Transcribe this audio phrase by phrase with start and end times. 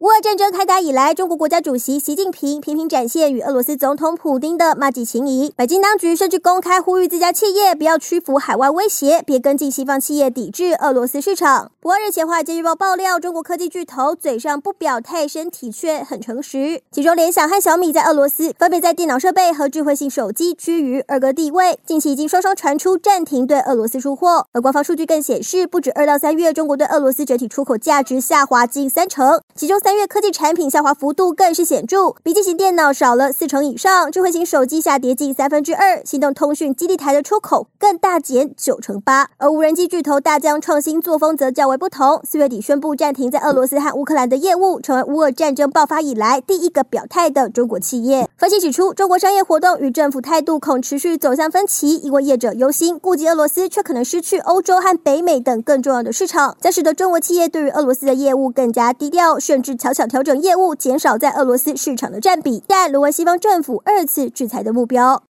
[0.00, 5.52] 乌战争开打以来，中国国家主席习近平频频展现与俄罗斯总统普丁的麻吉情谊。
[5.56, 11.72] 北京当局甚至公开呼吁自家企业不要屈服海外威胁，别跟进西方企业抵制俄罗斯市场。
[11.80, 16.80] 不过日前，华尔街日报爆料，中国科技巨头嘴上不表态，身体却很诚实。
[16.92, 21.76] 其中，联想和小米在俄罗斯分别在电脑设备和智慧型手机居于二个地位。
[21.84, 24.46] 近期已经双双传出暂停对俄罗斯出货。
[24.52, 39.30] 而官方数据更显示，不止二到三月，中国对俄罗斯整体出口价值下滑近三成，其中三月科技产品下滑幅度更是显著，笔记型电脑少了四成以上，智慧型手机下跌近三分之二，行动通讯基地台的出口更大减九成八。
[39.38, 48.28] 而无人机巨头大疆创新作风则较为不同，四月底宣布暂停在俄罗斯和乌克兰的业务，成为乌俄战争爆发以来第一个表态的中国企业。
[48.36, 60.18] 分析指出，中国商业活动与政府态度恐持续走向分歧，因为业者忧心顾及俄罗斯，却可能失去欧洲和北美等更重要的市场，将使得中国企业对于俄罗斯的业务更加低调，甚至悄悄调。
[60.22, 65.22] 整业务，减少在俄罗斯市场的占比，但沦为西方政府二次制裁的目标。